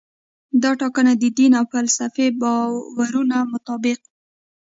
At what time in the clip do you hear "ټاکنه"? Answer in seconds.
0.81-1.11